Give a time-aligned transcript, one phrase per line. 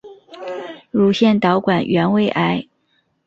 [0.89, 2.65] 乳腺导管原位癌。